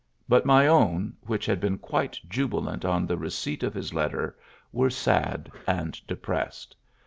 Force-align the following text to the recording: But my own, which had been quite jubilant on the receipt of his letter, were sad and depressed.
But 0.27 0.47
my 0.47 0.65
own, 0.65 1.13
which 1.27 1.45
had 1.45 1.59
been 1.59 1.77
quite 1.77 2.17
jubilant 2.27 2.83
on 2.83 3.05
the 3.05 3.17
receipt 3.19 3.61
of 3.61 3.75
his 3.75 3.93
letter, 3.93 4.35
were 4.71 4.89
sad 4.89 5.51
and 5.67 5.93
depressed. 6.07 6.75